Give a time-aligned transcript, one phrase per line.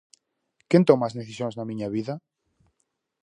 [0.69, 2.13] Quen toma as decisións na miña vida?